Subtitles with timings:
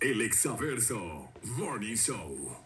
[0.00, 2.56] El Exaverso Morning Show.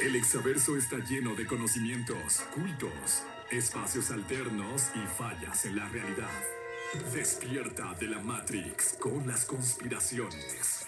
[0.00, 6.30] El Exaverso está lleno de conocimientos, cultos, espacios alternos y fallas en la realidad.
[7.12, 10.86] Despierta de la Matrix con las conspiraciones.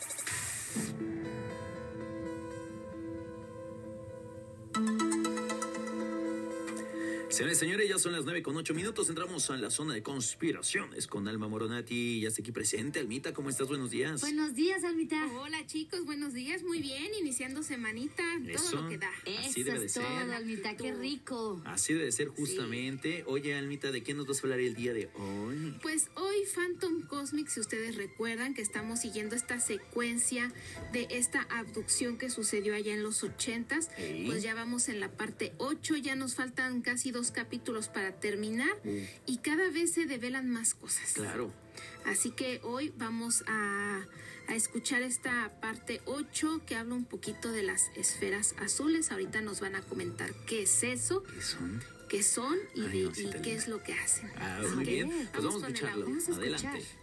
[7.40, 9.08] Señores señores, ya son las 9 con 8 minutos.
[9.08, 12.20] Entramos a la zona de conspiraciones con Alma Moronati.
[12.20, 12.98] Ya está aquí presente.
[13.00, 13.66] Almita, ¿cómo estás?
[13.66, 14.20] Buenos días.
[14.20, 15.26] Buenos días, Almita.
[15.38, 18.72] Hola chicos, buenos días, muy bien, iniciando semanita, Eso.
[18.72, 19.08] todo lo que da.
[19.38, 20.30] Así Eso debe de es todo, ser.
[20.32, 20.76] Almita.
[20.76, 21.62] Qué rico.
[21.64, 23.24] Así debe ser justamente.
[23.26, 25.78] Oye, Almita, ¿de qué nos vas a hablar el día de hoy?
[25.80, 30.52] Pues hoy Phantom Cosmic, si ustedes recuerdan que estamos siguiendo esta secuencia
[30.92, 34.24] de esta abducción que sucedió allá en los ochentas, Sí.
[34.26, 38.70] pues ya vamos en la parte 8, ya nos faltan casi dos capítulos para terminar
[39.26, 41.12] y cada vez se develan más cosas.
[41.12, 41.52] Claro.
[42.06, 44.06] Así que hoy vamos a,
[44.48, 49.10] a escuchar esta parte 8 que habla un poquito de las esferas azules.
[49.12, 51.82] Ahorita nos van a comentar qué es eso, ¿Qué son?
[52.08, 54.30] qué son y, Ay, de- no, sí y está qué es lo que hacen.
[54.36, 55.08] Ah, muy bien.
[55.08, 56.04] Pues vamos vamos a con el escucharlo.
[56.04, 56.14] audio.
[56.16, 56.70] Vamos a escuchar.
[56.70, 56.99] Adelante.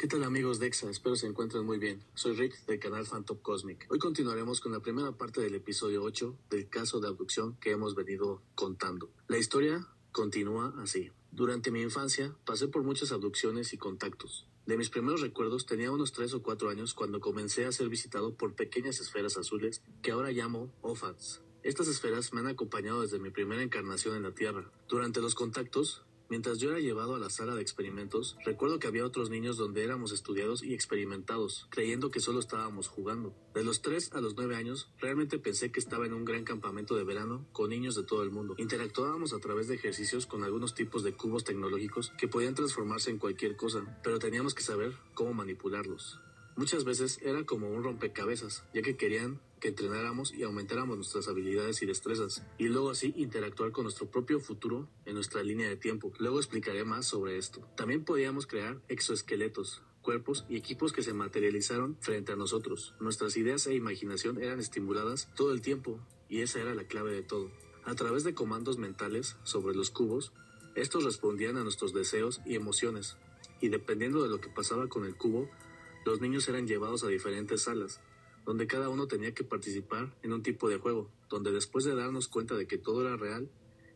[0.00, 0.88] ¿Qué tal amigos de EXA?
[0.88, 2.02] Espero se encuentren muy bien.
[2.14, 3.86] Soy Rick del canal Phantom Cosmic.
[3.90, 7.94] Hoy continuaremos con la primera parte del episodio 8 del caso de abducción que hemos
[7.94, 9.10] venido contando.
[9.28, 11.10] La historia continúa así.
[11.32, 14.48] Durante mi infancia pasé por muchas abducciones y contactos.
[14.64, 18.34] De mis primeros recuerdos tenía unos 3 o 4 años cuando comencé a ser visitado
[18.34, 21.42] por pequeñas esferas azules que ahora llamo OFATs.
[21.62, 24.72] Estas esferas me han acompañado desde mi primera encarnación en la Tierra.
[24.88, 29.04] Durante los contactos, Mientras yo era llevado a la sala de experimentos, recuerdo que había
[29.04, 33.34] otros niños donde éramos estudiados y experimentados, creyendo que solo estábamos jugando.
[33.52, 36.94] De los 3 a los 9 años, realmente pensé que estaba en un gran campamento
[36.94, 38.54] de verano con niños de todo el mundo.
[38.58, 43.18] Interactuábamos a través de ejercicios con algunos tipos de cubos tecnológicos que podían transformarse en
[43.18, 46.20] cualquier cosa, pero teníamos que saber cómo manipularlos.
[46.54, 51.82] Muchas veces era como un rompecabezas, ya que querían que entrenáramos y aumentáramos nuestras habilidades
[51.82, 56.12] y destrezas, y luego así interactuar con nuestro propio futuro en nuestra línea de tiempo.
[56.18, 57.60] Luego explicaré más sobre esto.
[57.76, 62.94] También podíamos crear exoesqueletos, cuerpos y equipos que se materializaron frente a nosotros.
[63.00, 67.22] Nuestras ideas e imaginación eran estimuladas todo el tiempo, y esa era la clave de
[67.22, 67.50] todo.
[67.84, 70.32] A través de comandos mentales sobre los cubos,
[70.74, 73.16] estos respondían a nuestros deseos y emociones,
[73.60, 75.50] y dependiendo de lo que pasaba con el cubo,
[76.04, 78.00] los niños eran llevados a diferentes salas,
[78.44, 82.28] donde cada uno tenía que participar en un tipo de juego, donde después de darnos
[82.28, 83.50] cuenta de que todo era real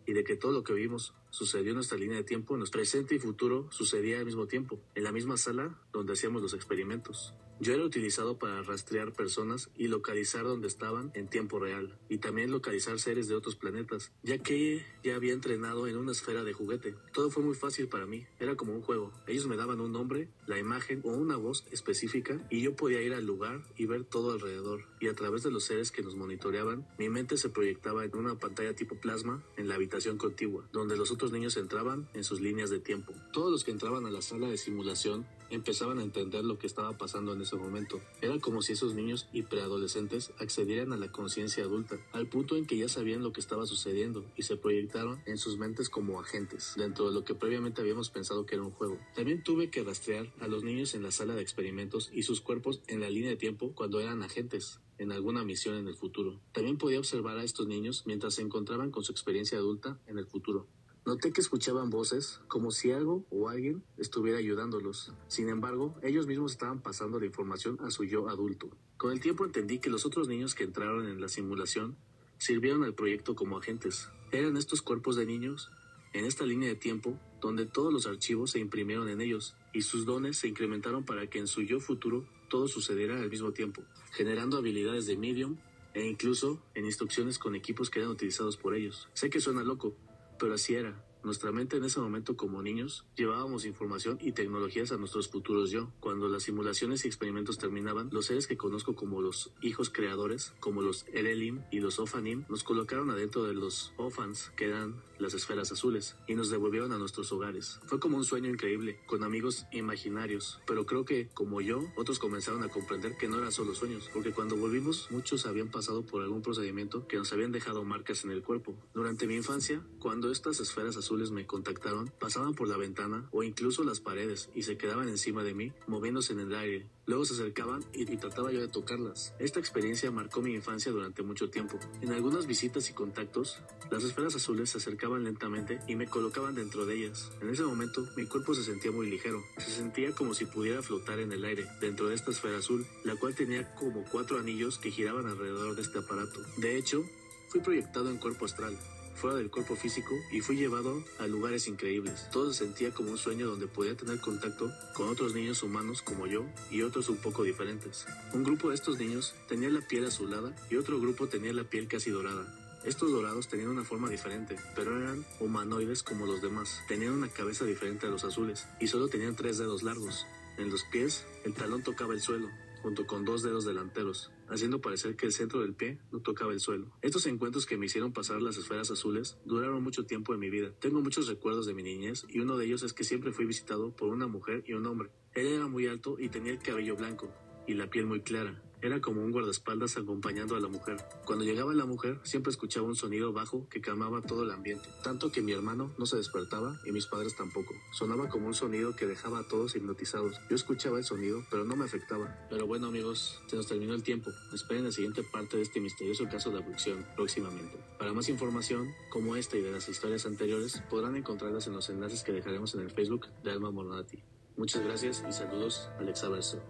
[0.06, 3.14] y de que todo lo que vimos sucedió en nuestra línea de tiempo, nuestro presente
[3.14, 7.34] y futuro sucedía al mismo tiempo, en la misma sala donde hacíamos los experimentos.
[7.64, 12.50] Yo era utilizado para rastrear personas y localizar dónde estaban en tiempo real, y también
[12.50, 16.94] localizar seres de otros planetas, ya que ya había entrenado en una esfera de juguete.
[17.14, 19.14] Todo fue muy fácil para mí, era como un juego.
[19.26, 23.14] Ellos me daban un nombre, la imagen o una voz específica, y yo podía ir
[23.14, 24.84] al lugar y ver todo alrededor.
[25.00, 28.38] Y a través de los seres que nos monitoreaban, mi mente se proyectaba en una
[28.38, 32.68] pantalla tipo plasma en la habitación contigua, donde los otros niños entraban en sus líneas
[32.68, 33.14] de tiempo.
[33.32, 36.96] Todos los que entraban a la sala de simulación empezaban a entender lo que estaba
[36.98, 38.00] pasando en ese momento.
[38.20, 42.66] Era como si esos niños y preadolescentes accedieran a la conciencia adulta, al punto en
[42.66, 46.74] que ya sabían lo que estaba sucediendo y se proyectaron en sus mentes como agentes,
[46.76, 48.98] dentro de lo que previamente habíamos pensado que era un juego.
[49.14, 52.80] También tuve que rastrear a los niños en la sala de experimentos y sus cuerpos
[52.86, 56.40] en la línea de tiempo cuando eran agentes en alguna misión en el futuro.
[56.52, 60.26] También podía observar a estos niños mientras se encontraban con su experiencia adulta en el
[60.26, 60.66] futuro.
[61.06, 65.12] Noté que escuchaban voces como si algo o alguien estuviera ayudándolos.
[65.28, 68.70] Sin embargo, ellos mismos estaban pasando la información a su yo adulto.
[68.96, 71.98] Con el tiempo entendí que los otros niños que entraron en la simulación
[72.38, 74.08] sirvieron al proyecto como agentes.
[74.32, 75.70] Eran estos cuerpos de niños
[76.14, 80.06] en esta línea de tiempo donde todos los archivos se imprimieron en ellos y sus
[80.06, 83.82] dones se incrementaron para que en su yo futuro todo sucediera al mismo tiempo,
[84.12, 85.58] generando habilidades de medium
[85.92, 89.08] e incluso en instrucciones con equipos que eran utilizados por ellos.
[89.12, 89.94] Sé que suena loco,
[90.38, 91.04] pero así era.
[91.24, 95.90] Nuestra mente en ese momento como niños llevábamos información y tecnologías a nuestros futuros yo.
[95.98, 100.82] Cuando las simulaciones y experimentos terminaban, los seres que conozco como los hijos creadores, como
[100.82, 105.72] los Erelim y los Ofanim, nos colocaron adentro de los Ofans, que eran las esferas
[105.72, 107.80] azules, y nos devolvieron a nuestros hogares.
[107.86, 112.62] Fue como un sueño increíble, con amigos imaginarios, pero creo que, como yo, otros comenzaron
[112.62, 116.42] a comprender que no eran solo sueños, porque cuando volvimos, muchos habían pasado por algún
[116.42, 118.74] procedimiento que nos habían dejado marcas en el cuerpo.
[118.94, 123.84] Durante mi infancia, cuando estas esferas azules me contactaron, pasaban por la ventana o incluso
[123.84, 127.84] las paredes y se quedaban encima de mí, moviéndose en el aire, Luego se acercaban
[127.92, 129.34] y, y, trataba yo de tocarlas.
[129.38, 131.78] Esta experiencia marcó mi infancia durante mucho tiempo.
[132.00, 133.58] En algunas visitas y contactos,
[133.90, 137.30] las esferas azules se acercaban lentamente y me colocaban dentro de ellas.
[137.40, 139.44] En ese momento, mi cuerpo se sentía muy ligero.
[139.58, 143.14] Se sentía como si pudiera flotar en el aire dentro de esta esfera azul, la
[143.14, 146.40] cual tenía como cuatro anillos que giraban alrededor de este aparato.
[146.56, 147.04] De hecho,
[147.48, 148.76] fui proyectado en cuerpo astral,
[149.14, 152.28] fuera del cuerpo físico y fui llevado a lugares increíbles.
[152.30, 156.26] Todo se sentía como un sueño donde podía tener contacto con otros niños humanos como
[156.26, 158.06] yo y otros un poco diferentes.
[158.32, 161.88] Un grupo de estos niños tenía la piel azulada y otro grupo tenía la piel
[161.88, 162.63] casi dorada.
[162.84, 166.82] Estos dorados tenían una forma diferente, pero eran humanoides como los demás.
[166.86, 170.26] Tenían una cabeza diferente a los azules y solo tenían tres dedos largos.
[170.58, 172.50] En los pies, el talón tocaba el suelo,
[172.82, 176.60] junto con dos dedos delanteros, haciendo parecer que el centro del pie no tocaba el
[176.60, 176.92] suelo.
[177.00, 180.70] Estos encuentros que me hicieron pasar las esferas azules duraron mucho tiempo en mi vida.
[180.78, 183.96] Tengo muchos recuerdos de mi niñez y uno de ellos es que siempre fui visitado
[183.96, 185.08] por una mujer y un hombre.
[185.32, 187.32] Él era muy alto y tenía el cabello blanco
[187.66, 188.62] y la piel muy clara.
[188.84, 190.98] Era como un guardaespaldas acompañando a la mujer.
[191.24, 195.32] Cuando llegaba la mujer, siempre escuchaba un sonido bajo que calmaba todo el ambiente, tanto
[195.32, 197.72] que mi hermano no se despertaba y mis padres tampoco.
[197.94, 200.38] Sonaba como un sonido que dejaba a todos hipnotizados.
[200.50, 202.46] Yo escuchaba el sonido, pero no me afectaba.
[202.50, 204.30] Pero bueno, amigos, se nos terminó el tiempo.
[204.52, 207.78] Esperen la siguiente parte de este misterioso caso de abducción próximamente.
[207.98, 212.22] Para más información, como esta y de las historias anteriores, podrán encontrarlas en los enlaces
[212.22, 214.22] que dejaremos en el Facebook de Alma Moronati.
[214.58, 216.62] Muchas gracias y saludos, Alexa Verso.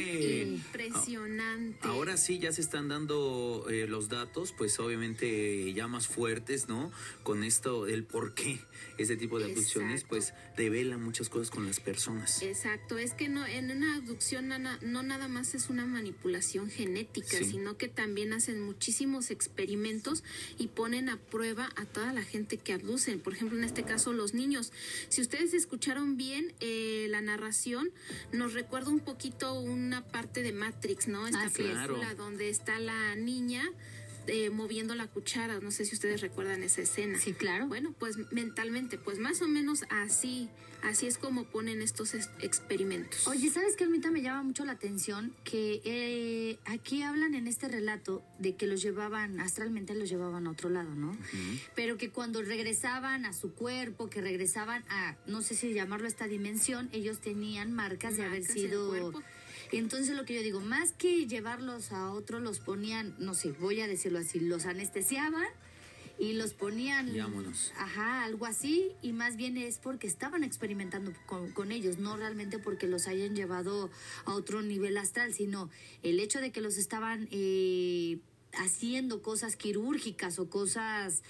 [0.00, 1.78] Impresionante.
[1.88, 6.90] Ahora sí ya se están dando eh, los datos, pues obviamente ya más fuertes, ¿no?
[7.22, 8.60] Con esto, el por qué
[8.98, 10.08] ese tipo de abducciones, Exacto.
[10.08, 12.42] pues revela muchas cosas con las personas.
[12.42, 17.44] Exacto, es que no en una abducción no nada más es una manipulación genética, Sí.
[17.44, 20.22] sino que también hacen muchísimos experimentos
[20.58, 23.20] y ponen a prueba a toda la gente que abducen.
[23.20, 24.72] Por ejemplo, en este caso los niños.
[25.08, 27.90] Si ustedes escucharon bien eh, la narración,
[28.32, 29.54] nos recuerda un poquito
[29.90, 31.26] una parte de Matrix, ¿no?
[31.26, 31.68] Esta Así es.
[31.68, 32.14] película Claro.
[32.16, 33.68] donde está la niña
[34.28, 35.58] eh, moviendo la cuchara.
[35.58, 37.18] No sé si ustedes recuerdan esa escena.
[37.18, 37.66] Sí, claro.
[37.66, 40.48] Bueno, pues mentalmente, pues más o menos así,
[40.84, 43.26] así es como ponen estos es- experimentos.
[43.26, 44.10] Oye, ¿sabes qué, Almita?
[44.12, 48.80] Me llama mucho la atención que eh, aquí hablan en este relato de que los
[48.82, 51.16] llevaban, astralmente los llevaban a otro lado, ¿no?
[51.74, 56.28] Pero que cuando regresaban a su cuerpo, que regresaban a, no sé si llamarlo esta
[56.28, 58.88] dimensión, ellos tenían marcas de haber Marcas en el sido...
[58.90, 59.22] cuerpo.
[59.72, 63.80] Entonces lo que yo digo, más que llevarlos a otro, los ponían, no sé, voy
[63.80, 65.46] a decirlo así, los anestesiaban
[66.18, 67.16] y los ponían...
[67.16, 67.72] Vámonos.
[67.78, 72.58] Ajá, algo así, y más bien es porque estaban experimentando con, con ellos, no realmente
[72.58, 73.90] porque los hayan llevado
[74.26, 75.70] a otro nivel astral, sino
[76.02, 78.18] el hecho de que los estaban eh,
[78.54, 81.22] haciendo cosas quirúrgicas o cosas,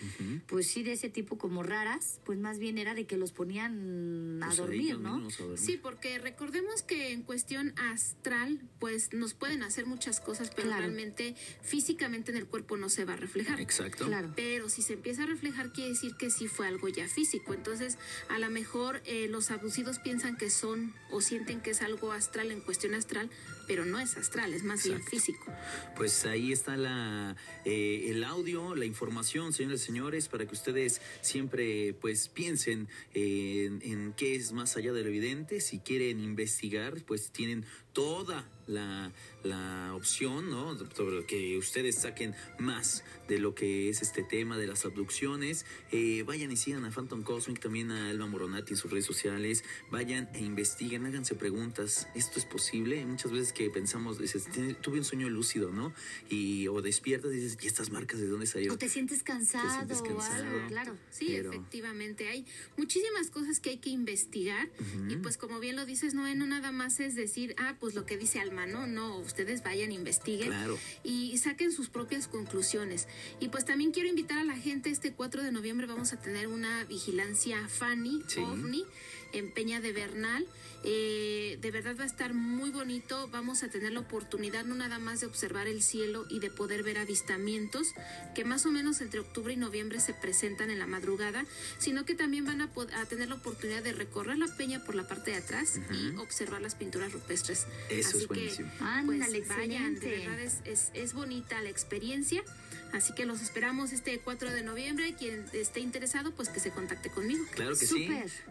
[0.46, 4.42] pues sí, de ese tipo como raras, pues más bien era de que los ponían
[4.42, 5.14] a Pues dormir, ¿no?
[5.16, 5.58] mismos a dormir.
[5.58, 10.82] Sí, porque recordemos que en cuestión astral, pues nos pueden hacer muchas cosas, pero Claro.
[10.82, 13.60] realmente físicamente en el cuerpo no se va a reflejar.
[13.60, 14.06] Exacto.
[14.06, 14.32] Claro.
[14.36, 17.54] Pero si se empieza a reflejar quiere decir que sí fue algo ya físico.
[17.54, 22.12] Entonces, a lo mejor eh, los abducidos piensan que son o sienten que es algo
[22.12, 23.30] astral en cuestión astral,
[23.70, 25.16] pero no es astral, es más bien Exacto.
[25.16, 25.52] físico.
[25.94, 31.00] Pues ahí está la, eh, el audio, la información, señores y señores, para que ustedes
[31.20, 35.60] siempre pues piensen eh, en, en qué es más allá de lo evidente.
[35.60, 40.76] Si quieren investigar, pues tienen toda la, la opción, ¿no?
[40.94, 45.64] Sobre que ustedes saquen más de lo que es este tema de las abducciones.
[45.92, 49.64] Eh, vayan y sigan a Phantom Cosmic, también a Alma Moronati en sus redes sociales.
[49.90, 52.08] Vayan e investiguen, háganse preguntas.
[52.14, 53.04] ¿Esto es posible?
[53.06, 55.92] Muchas veces que pensamos, dices, "Tiene- tuve un sueño lúcido, ¿no?
[56.28, 58.74] Y o despiertas y dices, ¿y estas marcas de dónde salieron?
[58.74, 60.66] O te sientes cansado, sientes o algo, cansado.
[60.68, 60.96] claro.
[61.10, 64.68] Sí, Pero- efectivamente, hay muchísimas cosas que hay que investigar
[65.08, 68.04] y pues como bien lo dices, no, no nada más es decir, ah, pues lo
[68.06, 70.78] que dice Alma, no, no, ustedes vayan, investiguen Claro.
[71.04, 73.06] y saquen sus propias conclusiones.
[73.40, 76.48] Y pues también quiero invitar a la gente, este 4 de noviembre vamos a tener
[76.48, 78.40] una vigilancia FANI, Sí.
[78.40, 78.84] OVNI,
[79.32, 80.46] en Peña de Bernal.
[80.82, 83.28] Eh, de verdad va a estar muy bonito.
[83.28, 86.82] Vamos a tener la oportunidad no nada más de observar el cielo y de poder
[86.82, 87.88] ver avistamientos
[88.34, 91.44] que más o menos entre octubre y noviembre se presentan en la madrugada,
[91.78, 92.70] sino que también van a,
[93.08, 96.74] tener la oportunidad de recorrer la peña por la parte de atrás y observar las
[96.74, 97.66] pinturas rupestres.
[97.88, 98.70] Eso Así es buenísimo.
[98.78, 102.42] que Ándale, pues vayan, de verdad es, es, es bonita la experiencia.
[102.92, 105.14] Así que los esperamos este 4 de noviembre.
[105.18, 107.44] Quien esté interesado, pues que se contacte conmigo.
[107.52, 108.08] Claro que sí.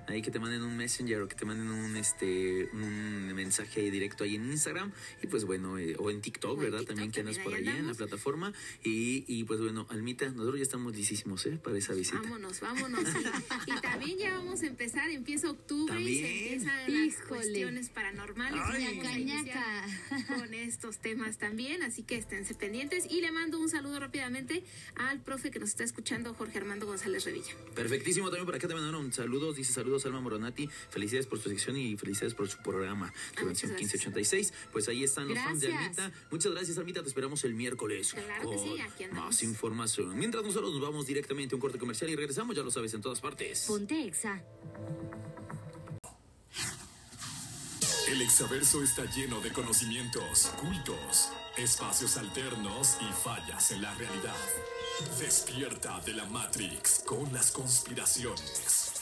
[0.08, 4.24] Ahí que te manden un messenger o que te manden un este un mensaje directo
[4.24, 4.92] ahí en Instagram
[5.22, 6.80] y pues bueno eh, o en TikTok, O en ¿verdad?
[6.80, 8.54] TikTok, también que andas por allá ahí en la plataforma
[8.84, 11.58] y, y pues bueno, Almita, nosotros ya estamos lisísimos, ¿eh?
[11.62, 12.20] Para esa visita.
[12.22, 13.04] Vámonos, vámonos.
[13.68, 17.06] Y, y también ya vamos a empezar, empieza octubre y se También.
[17.06, 17.28] las Híjole.
[17.28, 18.62] cuestiones paranormales.
[18.66, 19.00] Ay.
[19.02, 23.06] Y con estos temas también, así que esténse pendientes.
[23.10, 24.29] Y le mando un saludo rápidamente
[24.96, 27.54] al profe que nos está escuchando, Jorge Armando González Revilla.
[27.76, 31.78] Perfectísimo, también por acá te mandaron saludos, dice saludos Alma Moronati, felicidades por su sección
[31.78, 34.06] y felicidades por su programa, Prevención Ah, muchas gracias.
[34.14, 34.54] 1586.
[34.72, 36.00] Pues ahí están los fans de Gracias.
[36.00, 36.28] Almita.
[36.32, 39.26] Muchas gracias, Almita, te esperamos el miércoles Claro que sí, aquí andamos.
[39.26, 40.18] más información.
[40.18, 43.02] Mientras nosotros nos vamos directamente a un corte comercial y regresamos, ya lo sabes, en
[43.02, 43.66] todas partes.
[43.68, 44.44] Ponte exa.
[48.08, 51.30] El Exaverso está lleno de conocimientos, cultos,
[51.64, 54.36] espacios alternos y fallas en la realidad.
[55.20, 58.94] Despierta de la Matrix con las conspiraciones.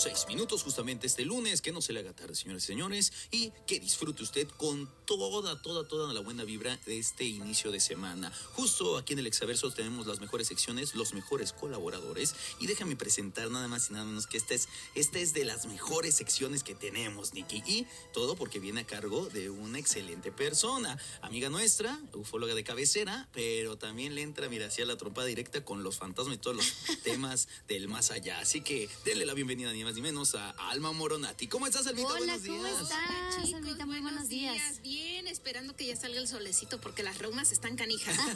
[0.00, 1.60] Seis minutos justamente este lunes.
[1.60, 3.12] Que no se le haga tarde, señores y señores.
[3.30, 7.80] Y que disfrute usted con toda, toda, toda la buena vibra de este inicio de
[7.80, 8.32] semana.
[8.54, 12.34] Justo aquí en el Exaverso tenemos las mejores secciones, los mejores colaboradores.
[12.60, 15.66] Y déjame presentar nada más y nada menos que esta es, esta es de las
[15.66, 17.62] mejores secciones que tenemos, Nikki.
[17.66, 20.98] Y todo porque viene a cargo de una excelente persona.
[21.20, 25.82] Amiga nuestra, ufóloga de cabecera, pero también le entra, mira, hacia la trompa directa con
[25.82, 28.40] los fantasmas y todos los temas del más allá.
[28.40, 31.48] Así que denle la bienvenida ni más ni menos a Alma Moronati.
[31.48, 32.06] ¿Cómo estás, Almita?
[32.10, 32.80] Hola, Buenos ¿cómo días.
[32.82, 32.92] estás?
[33.08, 34.80] Hola, chicos, Almita, muy buenos días.
[34.82, 38.16] Bien, esperando que ya salga el solecito porque las reumas están canijas.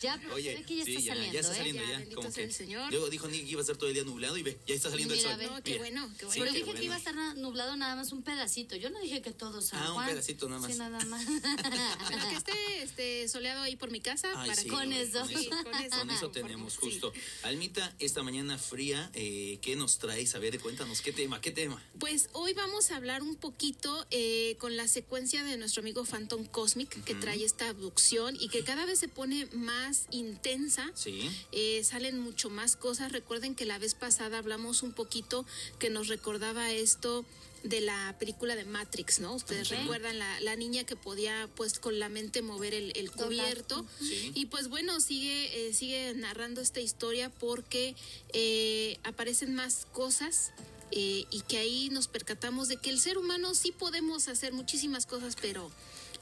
[0.00, 1.56] Ya, pero ve que ya sí, está ya, saliendo, ya está ¿eh?
[1.56, 1.98] saliendo Ya, ya.
[1.98, 2.90] bendito como sea que el Señor.
[2.90, 4.90] Luego dijo Nick que iba a estar todo el día nublado y ve, ya está
[4.90, 5.36] saliendo el sol.
[5.36, 5.46] ve.
[5.46, 5.82] No, qué Mira.
[5.82, 6.32] bueno, qué bueno.
[6.34, 8.76] Sí, Pero qué dije que iba a estar nublado nada más un pedacito.
[8.76, 10.08] Yo no dije que todo San Ah, un Juan.
[10.08, 10.72] pedacito nada más.
[10.72, 11.24] Sí, nada más.
[12.28, 14.28] Que esté este, soleado ahí por mi casa.
[14.36, 15.20] Ay, para sí, que- Con eso.
[15.20, 15.50] Con eso.
[15.98, 17.12] Con eso por tenemos justo.
[17.42, 20.34] Almita, esta mañana fría, eh, ¿qué nos traes?
[20.34, 21.40] A ver, cuéntanos, ¿qué tema?
[21.40, 21.82] ¿Qué tema?
[21.98, 26.44] Pues hoy vamos a hablar un poquito eh, con la secuencia de nuestro amigo Phantom
[26.46, 30.90] Cosmic, que trae esta abducción y que cada vez se pone más intensa.
[30.94, 31.30] Sí.
[31.52, 33.12] Eh, salen mucho más cosas.
[33.12, 35.44] Recuerden que la vez pasada hablamos un poquito
[35.78, 37.24] que nos recordaba esto
[37.62, 39.34] de la película de Matrix, ¿no?
[39.34, 43.84] Ustedes recuerdan la, la niña que podía pues con la mente mover el, cubierto.
[44.00, 44.32] Sí.
[44.34, 47.96] Y pues bueno, sigue, eh, sigue narrando esta historia porque
[48.32, 50.52] eh, aparecen más cosas.
[50.90, 55.04] eh, y que ahí nos percatamos de que el ser humano sí podemos hacer muchísimas
[55.04, 55.70] cosas, pero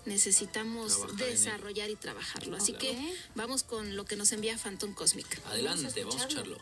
[0.07, 2.57] necesitamos Trabajar desarrollar y trabajarlo.
[2.57, 2.97] Así que
[3.35, 5.41] vamos con lo que nos envía Phantom Cosmic.
[5.47, 6.59] Adelante, vamos a escucharlo.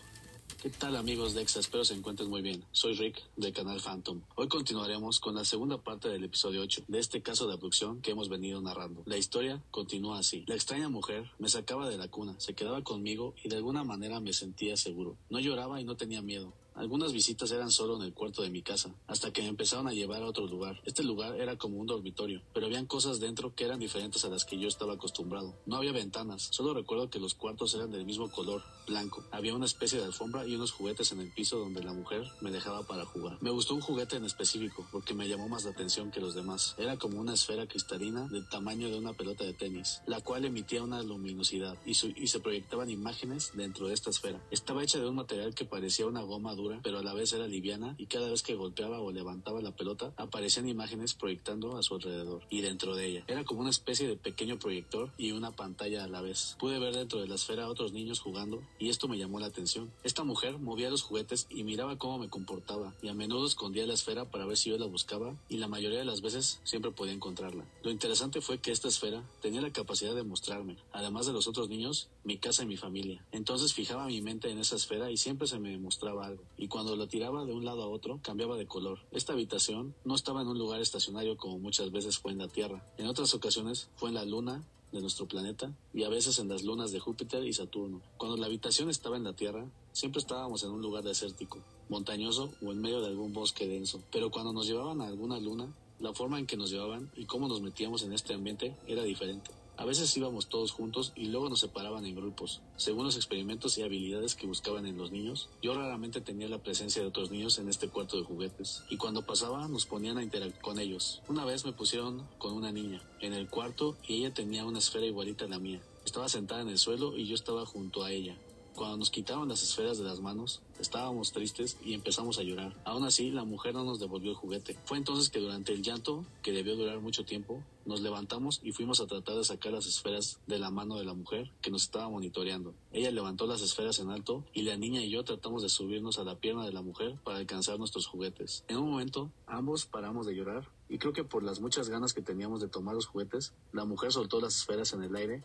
[0.65, 1.61] ¿Qué tal amigos de Exa?
[1.61, 2.65] Espero se encuentren muy bien.
[2.73, 4.23] Soy Rick del canal Phantom.
[4.35, 8.13] Hoy continuaremos con la segunda parte del episodio 8 de este caso de abducción que
[8.13, 9.03] hemos venido narrando.
[9.05, 10.43] La historia continúa así.
[10.47, 14.21] La extraña mujer me sacaba de la cuna, se quedaba conmigo y de alguna manera
[14.21, 15.19] me sentía seguro.
[15.29, 16.55] No lloraba y no tenía miedo.
[16.75, 19.93] Algunas visitas eran solo en el cuarto de mi casa, hasta que me empezaron a
[19.93, 20.81] llevar a otro lugar.
[20.85, 24.45] Este lugar era como un dormitorio, pero habían cosas dentro que eran diferentes a las
[24.45, 25.55] que yo estaba acostumbrado.
[25.67, 29.25] No había ventanas, solo recuerdo que los cuartos eran del mismo color, blanco.
[29.31, 32.51] Había una especie de alfombra y unos juguetes en el piso donde la mujer me
[32.51, 33.39] dejaba para jugar.
[33.41, 36.75] Me gustó un juguete en específico porque me llamó más la atención que los demás.
[36.79, 40.83] Era como una esfera cristalina del tamaño de una pelota de tenis, la cual emitía
[40.83, 44.45] una luminosidad y, su- y se proyectaban imágenes dentro de esta esfera.
[44.51, 47.47] Estaba hecha de un material que parecía una goma dura, pero a la vez era
[47.47, 51.95] liviana y cada vez que golpeaba o levantaba la pelota aparecían imágenes proyectando a su
[51.95, 53.25] alrededor y dentro de ella.
[53.27, 56.57] Era como una especie de pequeño proyector y una pantalla a la vez.
[56.59, 59.47] Pude ver dentro de la esfera a otros niños jugando y esto me llamó la
[59.47, 59.91] atención.
[60.03, 63.95] Esta mujer movía los juguetes y miraba cómo me comportaba y a menudo escondía la
[63.95, 67.13] esfera para ver si yo la buscaba y la mayoría de las veces siempre podía
[67.13, 67.65] encontrarla.
[67.83, 71.69] Lo interesante fue que esta esfera tenía la capacidad de mostrarme, además de los otros
[71.69, 73.25] niños, mi casa y mi familia.
[73.33, 76.43] Entonces fijaba mi mente en esa esfera y siempre se me mostraba algo.
[76.57, 79.01] Y cuando lo tiraba de un lado a otro, cambiaba de color.
[79.11, 82.85] Esta habitación no estaba en un lugar estacionario como muchas veces fue en la Tierra.
[82.97, 86.63] En otras ocasiones fue en la Luna, de nuestro planeta y a veces en las
[86.63, 88.01] lunas de Júpiter y Saturno.
[88.17, 91.59] Cuando la habitación estaba en la Tierra, siempre estábamos en un lugar desértico,
[91.89, 94.01] montañoso o en medio de algún bosque denso.
[94.13, 97.49] Pero cuando nos llevaban a alguna luna, la forma en que nos llevaban y cómo
[97.49, 99.51] nos metíamos en este ambiente era diferente.
[99.77, 102.61] A veces íbamos todos juntos y luego nos separaban en grupos.
[102.77, 107.03] Según los experimentos y habilidades que buscaban en los niños, yo raramente tenía la presencia
[107.03, 108.83] de otros niños en este cuarto de juguetes.
[108.89, 111.23] Y cuando pasaba nos ponían a interactuar con ellos.
[111.29, 115.07] Una vez me pusieron con una niña en el cuarto y ella tenía una esfera
[115.07, 115.81] igualita a la mía.
[116.05, 118.37] Estaba sentada en el suelo y yo estaba junto a ella.
[118.75, 122.75] Cuando nos quitaron las esferas de las manos, estábamos tristes y empezamos a llorar.
[122.85, 124.77] Aún así, la mujer no nos devolvió el juguete.
[124.85, 129.01] Fue entonces que durante el llanto, que debió durar mucho tiempo, nos levantamos y fuimos
[129.01, 132.09] a tratar de sacar las esferas de la mano de la mujer que nos estaba
[132.09, 132.75] monitoreando.
[132.93, 136.25] Ella levantó las esferas en alto y la niña y yo tratamos de subirnos a
[136.25, 138.65] la pierna de la mujer para alcanzar nuestros juguetes.
[138.69, 142.23] En un momento, ambos paramos de llorar y creo que por las muchas ganas que
[142.23, 145.43] teníamos de tomar los juguetes, la mujer soltó las esferas en el aire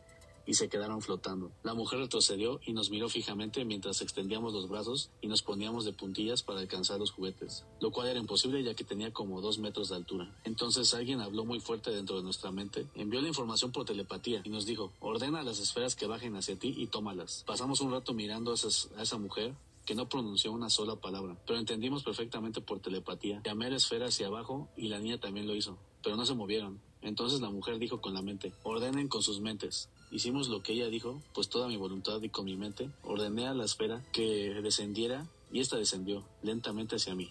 [0.50, 1.52] y se quedaron flotando.
[1.62, 5.94] La mujer retrocedió y nos miró fijamente mientras extendíamos los brazos y nos poníamos de
[5.94, 9.90] puntillas para alcanzar los juguetes, lo cual era imposible ya que tenía como dos metros
[9.90, 10.36] de altura.
[10.46, 14.50] Entonces alguien habló muy fuerte dentro de nuestra mente, envió la información por telepatía y
[14.50, 17.44] nos dijo, ordena las esferas que bajen hacia ti y tómalas.
[17.46, 19.54] Pasamos un rato mirando a, a esa mujer
[19.86, 23.44] que no pronunció una sola palabra, pero entendimos perfectamente por telepatía.
[23.46, 26.82] Llamé la esfera hacia abajo y la niña también lo hizo, pero no se movieron.
[27.02, 29.90] Entonces la mujer dijo con la mente, ordenen con sus mentes.
[30.12, 33.54] Hicimos lo que ella dijo, pues toda mi voluntad y con mi mente ordené a
[33.54, 37.30] la esfera que descendiera y esta descendió lentamente hacia mí.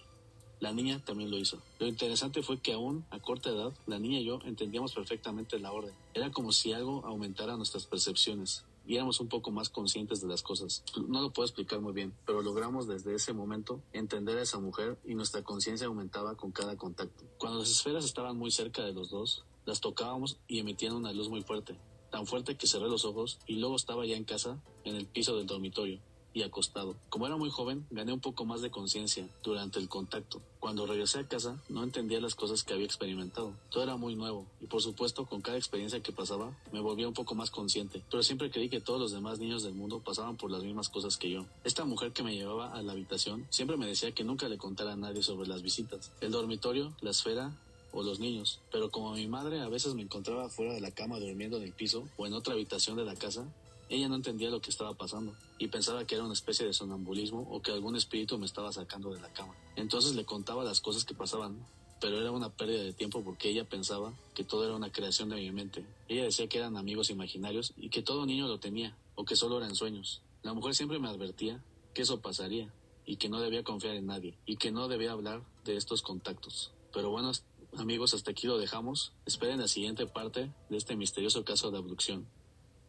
[0.60, 1.58] La niña también lo hizo.
[1.80, 5.72] Lo interesante fue que aún a corta edad, la niña y yo entendíamos perfectamente la
[5.72, 5.92] orden.
[6.14, 10.42] Era como si algo aumentara nuestras percepciones y éramos un poco más conscientes de las
[10.42, 10.84] cosas.
[11.08, 14.98] No lo puedo explicar muy bien, pero logramos desde ese momento entender a esa mujer
[15.04, 17.24] y nuestra conciencia aumentaba con cada contacto.
[17.38, 21.28] Cuando las esferas estaban muy cerca de los dos, las tocábamos y emitían una luz
[21.28, 21.76] muy fuerte
[22.10, 25.36] tan fuerte que cerré los ojos y luego estaba ya en casa, en el piso
[25.36, 26.00] del dormitorio
[26.32, 26.94] y acostado.
[27.08, 30.40] Como era muy joven, gané un poco más de conciencia durante el contacto.
[30.60, 33.54] Cuando regresé a casa, no entendía las cosas que había experimentado.
[33.70, 37.14] Todo era muy nuevo y por supuesto, con cada experiencia que pasaba, me volvía un
[37.14, 38.02] poco más consciente.
[38.10, 41.16] Pero siempre creí que todos los demás niños del mundo pasaban por las mismas cosas
[41.16, 41.44] que yo.
[41.64, 44.92] Esta mujer que me llevaba a la habitación siempre me decía que nunca le contara
[44.92, 46.12] a nadie sobre las visitas.
[46.20, 47.52] El dormitorio, la esfera,
[47.92, 51.18] o los niños, pero como mi madre a veces me encontraba fuera de la cama
[51.18, 53.46] durmiendo en el piso o en otra habitación de la casa,
[53.88, 57.48] ella no entendía lo que estaba pasando y pensaba que era una especie de sonambulismo
[57.50, 59.54] o que algún espíritu me estaba sacando de la cama.
[59.76, 61.64] Entonces le contaba las cosas que pasaban,
[62.00, 65.36] pero era una pérdida de tiempo porque ella pensaba que todo era una creación de
[65.36, 65.86] mi mente.
[66.08, 69.56] Ella decía que eran amigos imaginarios y que todo niño lo tenía o que solo
[69.56, 70.20] eran sueños.
[70.42, 71.62] La mujer siempre me advertía
[71.94, 72.72] que eso pasaría
[73.06, 76.72] y que no debía confiar en nadie y que no debía hablar de estos contactos.
[76.92, 77.32] Pero bueno,
[77.78, 79.12] Amigos, hasta aquí lo dejamos.
[79.24, 82.26] Esperen la siguiente parte de este misterioso caso de abducción.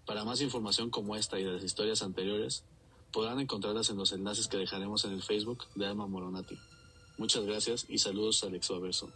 [0.06, 2.64] Para más información como esta y de las historias anteriores,
[3.12, 6.58] podrán encontrarlas en los enlaces que dejaremos en el Facebook de Alma Moronati.
[7.18, 9.12] Muchas gracias y saludos al exoverso.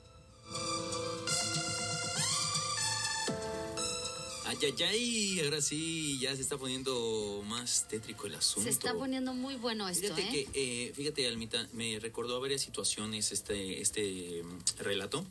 [4.46, 8.64] Ay, ay, ay, ahora sí, ya se está poniendo más tétrico el asunto.
[8.64, 10.48] Se está poniendo muy bueno esto, fíjate ¿eh?
[10.54, 15.26] Que, eh, fíjate, Almita, me recordó a varias situaciones este, este mm, relato.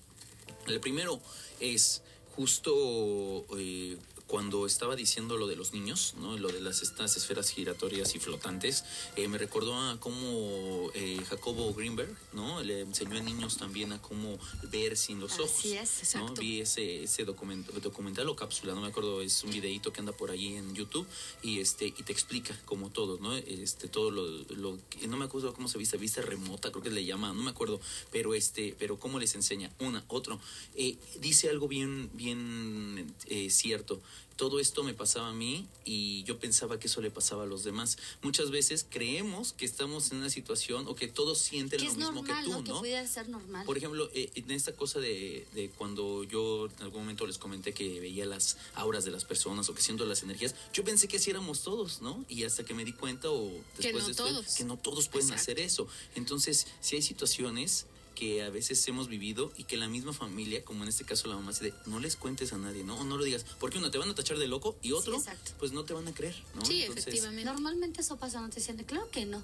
[0.66, 1.20] El primero
[1.60, 2.02] es
[2.36, 3.96] justo eh,
[4.32, 6.38] cuando estaba diciendo lo de los niños, ¿no?
[6.38, 8.82] lo de las estas esferas giratorias y flotantes,
[9.14, 12.62] eh, me recordó a cómo eh, Jacobo Greenberg ¿no?
[12.62, 14.38] le enseñó a niños también a cómo
[14.70, 15.58] ver sin los ojos.
[15.58, 16.40] Así es, exacto.
[16.40, 20.12] Vi ese, ese documento, documental o cápsula, no me acuerdo, es un videito que anda
[20.12, 21.06] por ahí en YouTube
[21.42, 23.36] y este y te explica como todo, ¿no?
[23.36, 27.04] Este todo lo, lo no me acuerdo cómo se viste, vista remota, creo que le
[27.04, 30.40] llama, no me acuerdo, pero este, pero cómo les enseña una, otro.
[30.74, 33.14] Eh, dice algo bien bien
[33.50, 34.00] cierto
[34.36, 37.64] todo esto me pasaba a mí y yo pensaba que eso le pasaba a los
[37.64, 37.98] demás.
[38.22, 42.32] Muchas veces creemos que estamos en una situación o que todos sienten lo mismo que
[42.44, 42.82] tú, ¿no?
[42.82, 43.64] Que ser normal.
[43.64, 47.72] Por ejemplo, eh, en esta cosa de, de, cuando yo en algún momento les comenté
[47.72, 51.18] que veía las auras de las personas o que siento las energías, yo pensé que
[51.18, 52.24] así éramos todos, ¿no?
[52.28, 54.54] Y hasta que me di cuenta o después que no de todos.
[54.54, 55.86] que no todos pueden hacer eso.
[56.14, 60.82] Entonces, si hay situaciones que a veces hemos vivido y que la misma familia, como
[60.82, 62.98] en este caso la mamá, de no les cuentes a nadie, ¿no?
[62.98, 65.22] O no lo digas, porque uno te van a tachar de loco y otro,
[65.58, 66.64] pues no te van a creer, ¿no?
[66.64, 67.44] Sí, efectivamente.
[67.44, 69.42] Normalmente eso pasa, no te sienten, claro que no.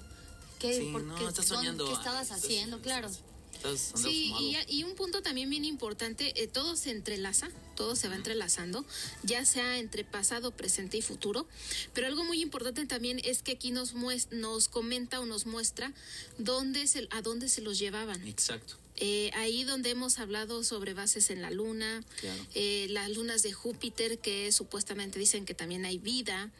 [0.59, 1.85] ¿Qué, sí, no, estás soñando.
[1.85, 2.81] ¿Qué estabas haciendo?
[2.81, 3.09] claro.
[3.95, 8.15] Sí, y, y, un punto también bien importante, eh, todo se entrelaza, todo se va
[8.15, 8.85] entrelazando,
[9.23, 11.45] ya sea entre pasado, presente y futuro,
[11.93, 13.93] pero algo muy importante también es que aquí nos,
[14.31, 15.91] nos comenta o nos muestra
[16.37, 18.25] dónde se, a dónde se los llevaban.
[18.27, 18.77] Exacto.
[19.01, 22.03] Eh, ahí donde hemos hablado sobre bases en la Luna,
[22.53, 26.51] eh, las lunas de Júpiter, que supuestamente dicen que también hay vida,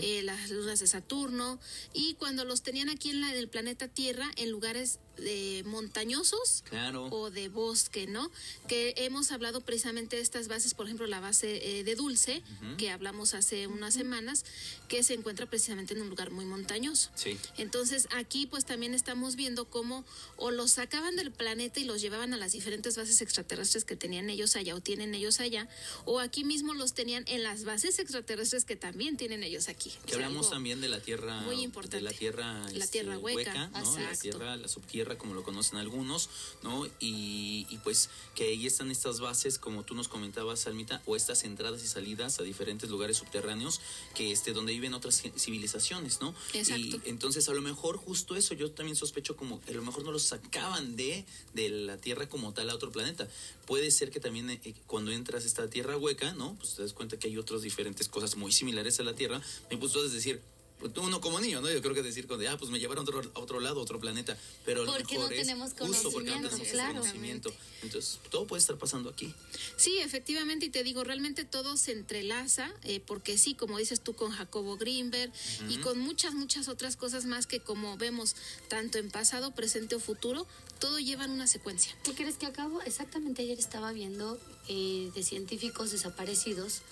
[0.00, 1.60] eh, las lunas de Saturno,
[1.92, 6.64] y cuando los tenían aquí en, la, en el planeta Tierra, en lugares de montañosos
[7.10, 8.30] o de bosque, ¿no?
[8.66, 12.42] Que hemos hablado precisamente de estas bases, por ejemplo, la base de Dulce,
[12.78, 14.46] que hablamos hace unas semanas,
[14.88, 17.10] que se encuentra precisamente en un lugar muy montañoso.
[17.14, 17.36] Sí.
[17.58, 20.06] Entonces, aquí pues también estamos viendo cómo
[20.38, 24.30] o los sacaban del planeta y los llevaban a las diferentes bases extraterrestres que tenían
[24.30, 25.68] ellos allá o tienen ellos allá,
[26.04, 29.90] o aquí mismo los tenían en las bases extraterrestres que también tienen ellos aquí.
[30.02, 33.18] O Que sea, hablamos también de la tierra muy de la tierra La este, tierra
[33.18, 33.68] hueca.
[33.68, 33.98] ¿no?
[33.98, 36.28] La tierra, la subtierra como lo conocen algunos,
[36.62, 36.86] ¿no?
[37.00, 41.44] Y, y pues que ahí están estas bases como tú nos comentabas, Almita, o estas
[41.44, 43.80] entradas y salidas a diferentes lugares subterráneos
[44.14, 46.34] que este donde viven otras ci- civilizaciones, ¿no?
[46.54, 46.82] Exacto.
[46.82, 50.04] Y entonces a lo mejor justo eso yo también sospecho como que a lo mejor
[50.04, 53.28] no los sacaban de de la Tierra como tal a otro planeta.
[53.66, 56.54] Puede ser que también eh, cuando entras a esta Tierra hueca, ¿no?
[56.56, 59.40] Pues te das cuenta que hay otras diferentes cosas muy similares a la Tierra.
[59.70, 60.51] Me puso a decir, pues,
[60.96, 61.70] uno como niño, ¿no?
[61.70, 63.82] Yo creo que decir, cuando, ah, pues me llevaron a otro, a otro lado, a
[63.82, 64.36] otro planeta.
[64.64, 67.00] Pero a lo Porque no mejor es tenemos justo porque no conocimiento, tenemos claro.
[67.00, 67.54] conocimiento.
[67.82, 69.34] Entonces, todo puede estar pasando aquí.
[69.76, 74.14] Sí, efectivamente, y te digo, realmente todo se entrelaza, eh, porque sí, como dices tú
[74.14, 75.32] con Jacobo Greenberg
[75.68, 78.36] y con muchas, muchas otras cosas más que como vemos
[78.68, 80.46] tanto en pasado, presente o futuro,
[80.78, 81.94] todo lleva en una secuencia.
[82.02, 82.80] ¿Qué crees que acabo?
[82.82, 86.82] Exactamente ayer estaba viendo eh, de científicos desaparecidos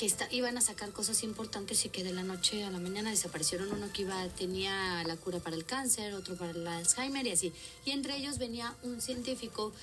[0.00, 3.10] que está, iban a sacar cosas importantes y que de la noche a la mañana
[3.10, 7.32] desaparecieron uno que iba tenía la cura para el cáncer, otro para el Alzheimer y
[7.32, 7.52] así.
[7.84, 9.74] Y entre ellos venía un científico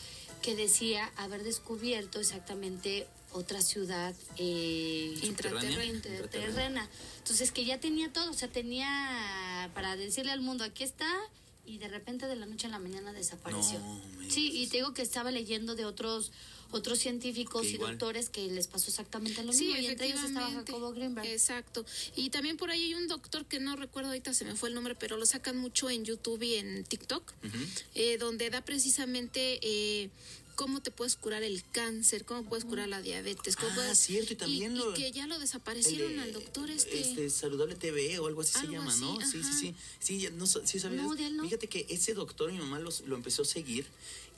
[0.42, 6.90] que decía haber descubierto exactamente otra ciudad eh, interterrena.
[7.20, 11.14] Entonces que ya tenía todo, o sea, tenía para decirle al mundo, aquí está,
[11.64, 13.78] y de repente de la noche a la mañana desapareció.
[13.78, 16.32] No, sí, y te digo que estaba leyendo de otros
[16.72, 17.92] otros científicos Que y igual.
[17.98, 20.52] doctores que les pasó exactamente lo Sí, mismo, y entre ellos estaba.
[20.52, 21.28] Jacobo Greenberg.
[21.28, 21.86] Exacto.
[22.16, 24.76] Y también por ahí hay un doctor que no recuerdo ahorita, se me fue el
[24.76, 27.34] nombre, pero lo sacan mucho en YouTube y en TikTok,
[27.96, 30.10] eh, donde da precisamente eh,
[30.56, 33.56] cómo te puedes curar el cáncer, cómo puedes curar la diabetes.
[33.56, 36.72] Cómo Ah, puedes- cierto, y también y lo- que ya lo desaparecieron de, al doctor
[36.72, 37.30] este.
[37.30, 39.20] Saludable TV o algo así se llama, así, ¿no?
[39.22, 39.60] Sí, sí, ajá.
[39.60, 39.76] sí.
[40.00, 41.04] Sí, ya no, sí sabías.
[41.04, 41.44] No, de él no.
[41.44, 43.86] Fíjate que ese doctor, mi mamá los- lo empezó a seguir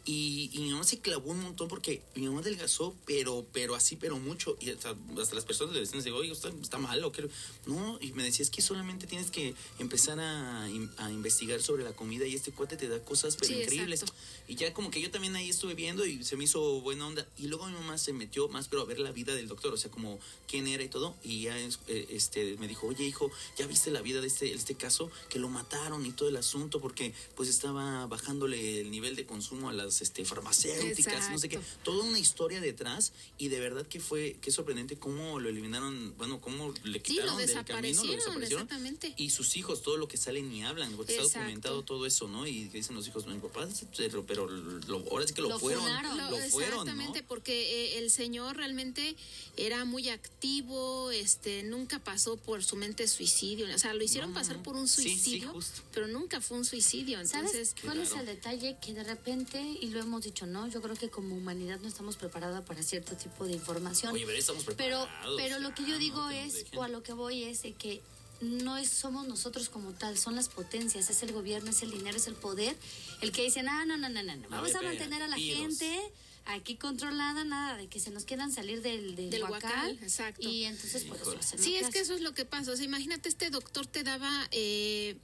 [0.10, 3.96] y, y mi mamá se clavó un montón porque mi mamá adelgazó, pero, pero así,
[3.96, 4.58] pero mucho.
[4.60, 7.30] Y hasta, hasta las personas le decían, oye, está, está mal o qué.
[7.68, 11.84] No, y me decía, es que solamente tienes que empezar a, in- a investigar sobre
[11.84, 14.02] la comida y este cuate te da cosas pero Sí, increíbles.
[14.02, 14.20] exacto.
[14.48, 17.28] Y ya como que yo también ahí estuve viendo y se me hizo buena onda.
[17.38, 19.78] Y luego mi mamá se metió más, pero a ver la vida del doctor, o
[19.78, 21.16] sea, como quién era y todo.
[21.24, 24.74] Y ya eh, este, me dijo, oye hijo, ¿ya viste la vida de este, este
[24.76, 25.12] caso?
[25.30, 29.70] Que lo mataron y todo el asunto porque pues estaba bajándole el nivel de consumo
[29.70, 31.60] a las este, farmacéuticas, no sé qué.
[31.84, 36.40] Toda una historia detrás y de verdad que fue, qué sorprendente cómo lo eliminaron, bueno,
[36.42, 38.64] cómo le Sí, quitaron lo del camino, lo desaparecieron.
[38.64, 39.14] exactamente.
[39.18, 42.46] Y sus hijos, todo lo que salen ni hablan, porque está documentado todo eso, ¿no?
[42.48, 45.84] Y dicen los hijos, mi papá, pero, pero lo- ahora sí que lo, Lo fueron,
[45.84, 46.18] funaron.
[46.18, 47.28] lo, Lo- fueron, exactamente, ¿no?
[47.28, 49.16] porque eh, el señor realmente
[49.58, 54.36] era muy activo, este, nunca pasó por su mente suicidio, o sea, lo hicieron No,
[54.40, 54.64] pasar no.
[54.64, 55.82] por un Sí, sí, suicidio, justo.
[55.94, 58.78] pero nunca fue un suicidio, entonces ¿Sabes cuál es el detalle?
[58.82, 60.68] Que de repente, y lo hemos dicho, ¿no?
[60.68, 64.14] Yo creo que como humanidad no estamos preparados para cierto tipo de información.
[64.14, 65.36] Oye, pero estamos pero, preparados.
[65.38, 65.98] pero lo que yo ¿no?
[66.00, 68.02] digo es, o a lo que voy es de que
[68.42, 72.18] no es, somos nosotros como tal, son las potencias, es el gobierno, es el dinero,
[72.18, 72.76] es el poder,
[73.22, 75.38] el que dicen, ah, no, no, no, no, no, vamos a ver, mantener a la
[75.38, 76.00] gente
[76.46, 80.48] aquí controlada, nada de que se nos quieran salir del, del, Del huacal, huacal, exacto.
[80.48, 81.40] Y entonces por eso Híjole.
[81.40, 82.72] hacen Sí, es que eso es lo que pasa.
[82.72, 85.18] O sea, imagínate, este doctor te daba eh,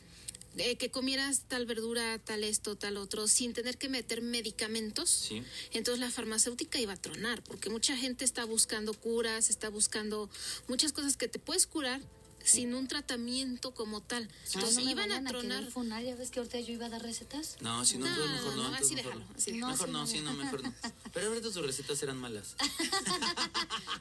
[0.58, 5.10] eh, que comieras tal verdura, tal esto, tal otro, sin tener que meter medicamentos.
[5.10, 5.44] Sí.
[5.72, 10.30] Entonces la farmacéutica iba a tronar, porque mucha gente está buscando curas, está buscando
[10.68, 12.02] muchas cosas que te puedes curar
[12.46, 14.30] sin un tratamiento como tal.
[14.46, 15.66] Entonces no me iban a tronar.
[15.72, 17.58] funar, ya ves que ahorita yo iba a dar recetas.
[17.60, 19.36] No, si no, mejor no, no, así mejor déjalo, no.
[19.36, 19.68] así déjalo.
[19.68, 20.34] mejor No, sí, no.
[20.34, 20.74] mejor no.
[21.14, 22.56] Pero ahorita tus recetas eran malas.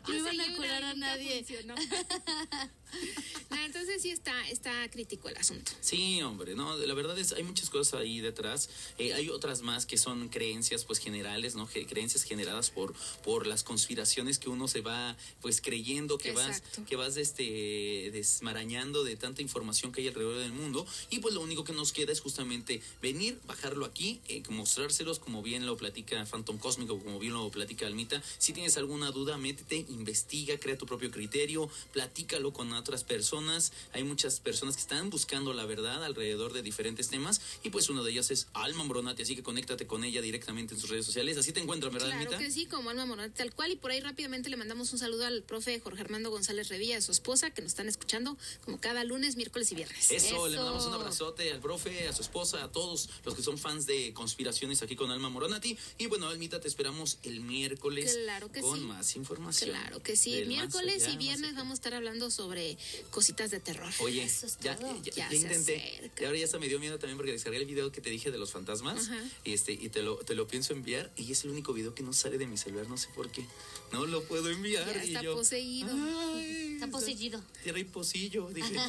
[0.07, 1.45] No iban a curar a nadie.
[1.65, 1.75] No,
[3.65, 5.73] entonces sí está, está crítico el asunto.
[5.81, 8.69] Sí, hombre, no, la verdad es, hay muchas cosas ahí detrás.
[8.99, 11.67] Eh, hay otras más que son creencias, pues, generales, ¿no?
[11.67, 12.93] Creencias generadas por,
[13.25, 19.05] por las conspiraciones que uno se va, pues, creyendo que vas, que vas, este, desmarañando
[19.05, 20.87] de tanta información que hay alrededor del mundo.
[21.09, 25.43] Y pues lo único que nos queda es justamente venir, bajarlo aquí, eh, mostrárselos como
[25.43, 28.23] bien lo platica Phantom Cósmico, como bien lo platica Almita.
[28.37, 33.73] Si tienes alguna duda, métete, investiga, crea tu propio criterio, platícalo con otras personas.
[33.95, 38.03] Hay muchas personas que están buscando la verdad alrededor de diferentes temas y pues uno
[38.03, 41.39] de ellos es Alma Moronati, así que conéctate con ella directamente en sus redes sociales.
[41.39, 43.71] Así te encuentran, ¿verdad, Claro que sí, como Alma Morante, tal cual.
[43.71, 47.01] Y por ahí rápidamente le mandamos un saludo al profe Jorge Armando González Revilla, a
[47.01, 48.37] su esposa, que nos están escuchando.
[48.65, 50.11] como cada lunes, miércoles y viernes.
[50.11, 53.59] Eso, le mandamos un abrazote al profe, a su esposa, a todos los que son
[53.59, 55.79] fans de conspiraciones aquí con Alma Moronati.
[55.99, 58.85] Y bueno, Almita, te esperamos el miércoles Claro que con sí.
[58.85, 59.71] más información.
[59.71, 60.45] Claro que sí.
[60.47, 62.77] Miércoles y viernes vamos a estar hablando sobre
[63.11, 63.84] cositas de terror.
[64.01, 66.11] Oye, Eso es ya, ya- Ya ya se intenté.
[66.21, 68.31] Y ahora ya hasta me dio miedo también porque descargué el video que te dije
[68.31, 69.09] de los fantasmas.
[69.09, 69.23] Ajá.
[69.45, 71.13] Y este, y te lo, te lo pienso enviar.
[71.17, 73.45] Y es el único video que no sale de mi celular, no sé por qué.
[73.93, 74.93] No lo puedo enviar.
[74.95, 75.91] Ya y está yo, poseído.
[75.93, 77.43] "Ay, Está poseído.
[77.63, 78.75] Tierra y pocillo, dije.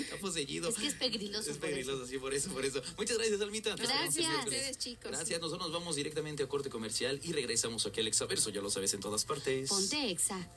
[0.00, 0.68] está poseído.
[0.68, 2.82] Es que es pegriloso Es pegriloso, sí, por eso, por eso.
[2.96, 3.74] Muchas gracias, Almita.
[3.76, 4.16] Gracias.
[4.16, 4.44] miércoles.
[4.46, 5.10] Ustedes, chicos.
[5.10, 8.70] Gracias, nosotros nos vamos directamente a corte comercial y regresamos aquí al Exaverso, ya lo
[8.70, 9.68] sabes, en todas partes.
[9.68, 10.48] Ponte exa.